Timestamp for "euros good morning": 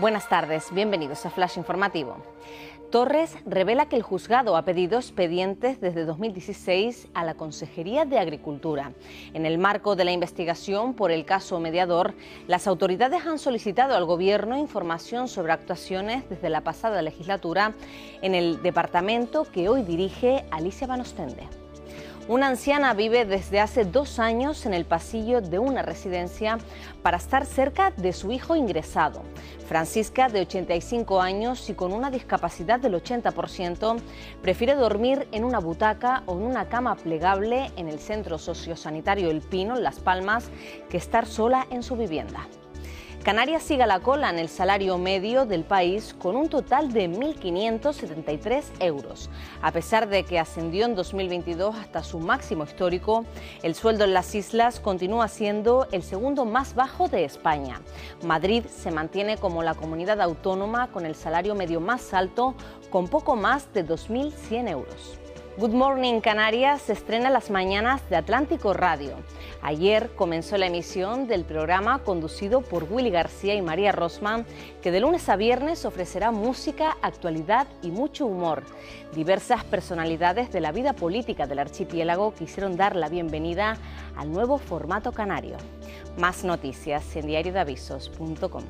64.70-66.20